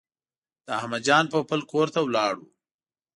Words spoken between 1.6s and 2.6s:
کور ته ولاړو.